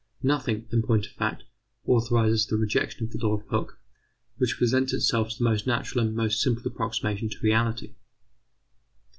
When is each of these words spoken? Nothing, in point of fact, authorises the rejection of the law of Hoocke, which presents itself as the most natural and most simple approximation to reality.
Nothing, 0.23 0.67
in 0.71 0.81
point 0.81 1.05
of 1.05 1.11
fact, 1.11 1.43
authorises 1.85 2.47
the 2.47 2.57
rejection 2.57 3.03
of 3.03 3.11
the 3.11 3.19
law 3.19 3.35
of 3.35 3.45
Hoocke, 3.49 3.77
which 4.37 4.57
presents 4.57 4.93
itself 4.93 5.27
as 5.27 5.37
the 5.37 5.43
most 5.43 5.67
natural 5.67 6.03
and 6.03 6.15
most 6.15 6.41
simple 6.41 6.63
approximation 6.67 7.29
to 7.29 7.37
reality. 7.43 7.93